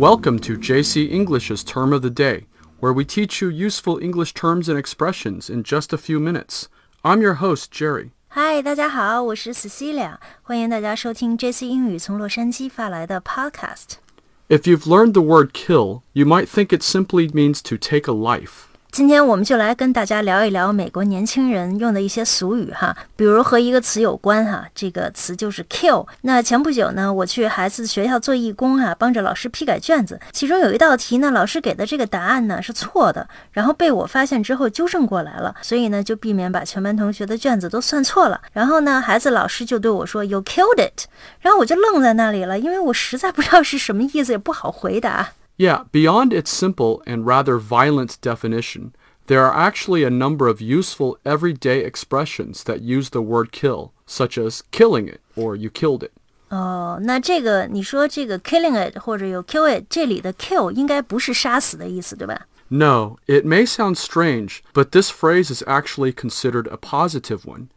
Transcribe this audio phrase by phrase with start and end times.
[0.00, 2.46] Welcome to JC English's Term of the Day,
[2.80, 6.68] where we teach you useful English terms and expressions in just a few minutes.
[7.04, 8.10] I'm your host, Jerry.
[8.28, 13.96] 嗨，大家好，我是 Cecilia，欢迎大家收听 JC 英语从洛杉矶发来的 Podcast。
[14.48, 18.14] If you've learned the word kill, you might think it simply means to take a
[18.14, 18.66] life.
[18.91, 26.05] 今天我们就来跟大家聊一聊美国年轻人用的一些俗语哈，比如和一个词有关哈，这个词就是 kill。
[26.23, 38.41] 那前不久呢，我去孩子学校做义工哈，帮着老师批改卷子，其中有一道题呢，老师给的这个答案呢是错的，然后被我发现之后纠正过来了，所以呢就避免把全班同学的卷子都算错了。
[38.51, 41.05] 然后呢，孩子老师就对我说 “You killed it”，
[41.39, 45.29] 然后我就愣在那里了，因为我实在不知道是什么意思，也不好回答。
[45.60, 48.92] Yeah, beyond its simple and rather violent definition,
[49.26, 54.38] there are actually a number of useful everyday expressions that use the word kill, such
[54.38, 56.12] as killing it or you killed it.
[56.50, 62.46] 哦，那这个你说这个 killing it 或者有 kill it，这里的 kill 应该不是杀死的意思，对吧？
[62.68, 67.68] No, it may sound strange, but this phrase is actually considered a positive one.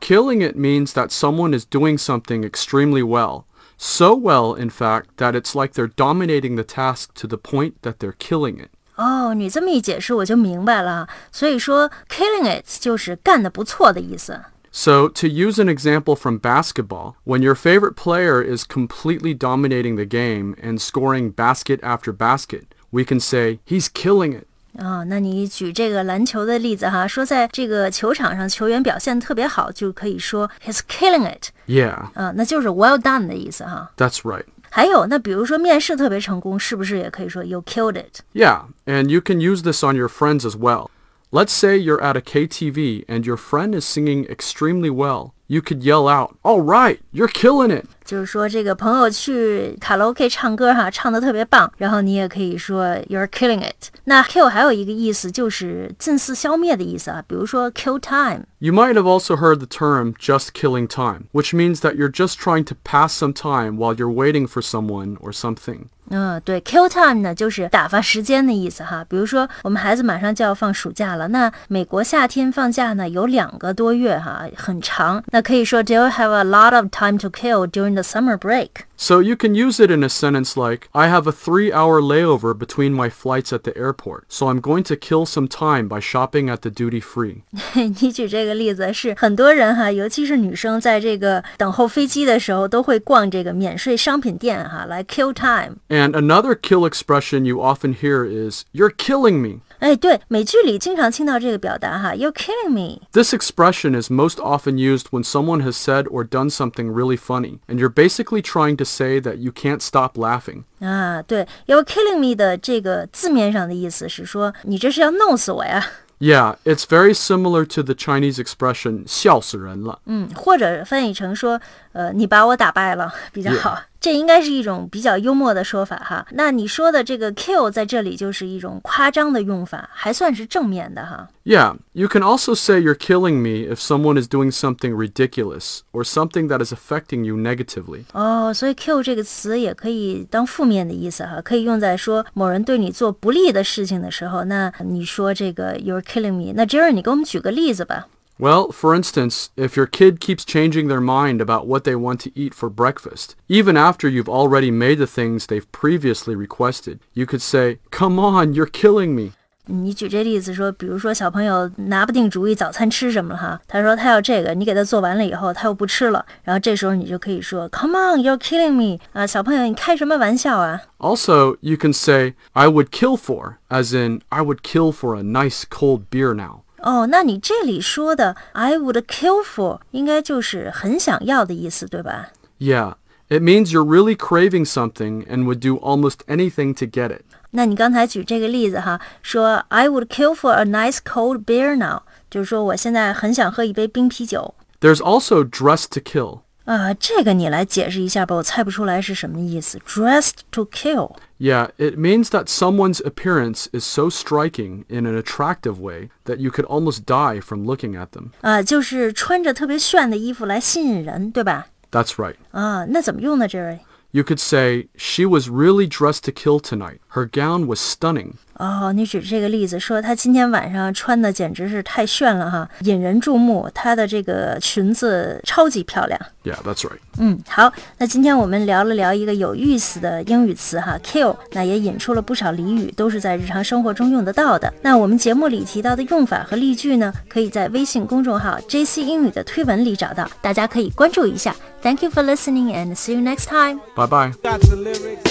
[0.00, 3.44] Killing it means that someone is doing something extremely well.
[3.78, 7.94] So well, in fact, that it's like they're dominating the task to the point that
[7.98, 8.70] they're killing it.
[8.96, 11.08] 哦，你这么一解释我就明白了。
[11.32, 14.42] 所以说 killing it 就是干得不错的意思。
[14.72, 20.04] So, to use an example from basketball, when your favorite player is completely dominating the
[20.04, 24.46] game and scoring basket after basket, we can say, he's killing it.
[24.78, 33.90] 啊、那你举这个篮球的例子哈，说在这个球场上球员表现特别好，就可以说 he's killing it， Yeah, 啊、那就是 well done 的意思哈。
[33.96, 34.44] that's right.
[34.70, 38.20] 还有，那比如说面试特别成功，是不是也可以说 you killed it？
[38.32, 40.86] Yeah, and you can use this on your friends as well.
[41.32, 45.32] Let's say you're at a KTV and your friend is singing extremely well.
[45.48, 47.86] You could yell out, All right, you're killing it.
[48.04, 53.88] 就是说这个朋友去卡拉 OK 唱歌哈，唱得特别棒，然后你也可以说 you're killing it。
[54.04, 58.44] 那 kill 还有一个意思就是近似消灭的意思啊，比如说 kill time。
[58.58, 62.34] You might have also heard the term just killing time, which means that you're just
[62.38, 65.86] trying to pass some time while you're waiting for someone or something.
[66.10, 69.02] 嗯，对，kill time 呢就是打发时间的意思哈。
[69.08, 75.22] 比如说我们孩子马上就要放暑假了，那美国夏天放假呢有两个多月哈，很长。
[75.30, 78.86] 那可以说 they'll have a lot of time to kill during the summer break。
[78.96, 82.52] So you can use it in a sentence like, I have a three hour layover
[82.52, 86.50] between my flights at the airport, so I'm going to kill some time by shopping
[86.50, 87.42] at the duty free.
[87.74, 95.76] 你举这个例子是很多人哈，尤其是女生，在这个等候飞机的时候，都会逛这个免税商品店哈，来 kill time。
[95.88, 99.60] And another kill expression you often hear is, You're killing me.
[99.78, 103.00] 哎，对，美剧里经常听到这个表达哈，You're killing me。
[103.12, 107.58] This expression is most often used when someone has said or done something really funny,
[107.66, 110.64] and you're basically trying to say that you can't stop laughing.
[110.80, 115.86] 啊，对，You're killing me 的这个字面上的意思是说，你这是要弄死我呀。
[116.18, 121.58] Yeah, it's very similar to the Chinese expression 笑死人了.嗯，或者翻译成说，
[121.92, 123.78] 呃，你把我打败了比较好。
[124.05, 126.27] 这应该是一种比较幽默的说法哈。
[126.33, 131.27] 那你说的这个 kill 在这里就是一种夸张的用法，还算是正面的哈。
[131.43, 136.49] Yeah, you can also say you're killing me if someone is doing something ridiculous or something
[136.49, 138.03] that is affecting you negatively.
[138.13, 144.43] 哦，所以 kill 这个词也可以当负面的意思哈，可以用在说某人对你做不利的事情的时候。
[144.43, 148.05] 那你说这个 you're killing me，那 Jerry 你给我们举个例子吧。
[148.38, 152.54] Well, for instance, if your kid keeps changing their mind about what they want to eat
[152.54, 157.80] for breakfast, even after you've already made the things they've previously requested, you could say,
[157.90, 159.32] Come on, you're killing me.
[159.66, 170.80] 你举这例子说，比如说小朋友拿不定主意早餐吃什么了哈，他说他要这个，你给他做完了以后，他又不吃了，然后这时候你就可以说，Come on, you're killing me 啊，小朋友你开什么玩笑啊？
[170.98, 175.22] Also, you can say, I would kill for, as in, I would kill for a
[175.22, 176.62] nice cold beer now.
[176.84, 182.30] 哦，那你这里说的 I would kill for 应该就是很想要的意思，对吧？
[182.58, 182.94] Yeah,
[183.28, 187.22] it means you're really craving something and would do almost anything to get it.
[187.50, 194.54] 那你刚才举这个例子哈，说 I would kill for a nice cold beer now，就是说我现在很想喝一杯冰啤酒。
[194.80, 196.40] There's also dress to kill.
[196.64, 199.78] 啊、这个你来解释一下吧，我猜不出来是什么意思。
[199.80, 201.16] Dressed to kill。
[201.38, 206.50] Yeah, it means that someone's appearance is so striking in an attractive way that you
[206.50, 208.30] could almost die from looking at them.
[208.42, 211.66] 啊、就是穿着特别炫的衣服来吸引人，对吧？
[211.90, 212.36] That's right.
[212.52, 213.80] 啊，那怎么用呢，Jerry？
[214.12, 216.98] You could say, She was really dressed to kill tonight.
[217.14, 218.34] Her gown was stunning.
[218.57, 223.69] 哦，你举这个例子说她今天晚上穿的简直是太炫了哈，引人注目。
[223.73, 226.19] 她的这个裙子超级漂亮。
[226.43, 226.99] Yeah, that's right.
[227.17, 234.71] 嗯，好，那今天我们聊了聊一个有意思的英语词哈，kill，那也引出了不少俚语，都是在日常生活中用得到的。
[234.81, 241.55] 那我们节目里提到的用法和例句呢，可以在微信公众号 JC 英语的推文里找到，大家可以关注一下。
[241.81, 243.79] Thank you for listening and see you next time.
[243.95, 245.24] Bye bye.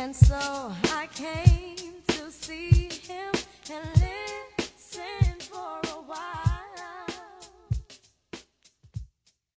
[0.00, 3.34] And so I came to see him
[3.70, 4.29] and live.